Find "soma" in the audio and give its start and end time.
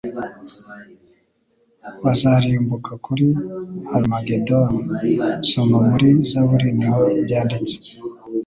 5.49-5.77